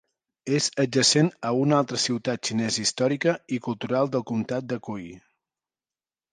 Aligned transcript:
És 0.59 0.69
adjacent 0.83 1.29
a 1.49 1.51
una 1.65 1.77
altra 1.81 1.99
ciutat 2.05 2.49
xinesa 2.51 2.83
històrica 2.85 3.37
i 3.59 3.63
cultural 3.71 4.13
del 4.17 4.27
comtat 4.33 4.69
de 4.75 4.83
Qi. 4.91 5.09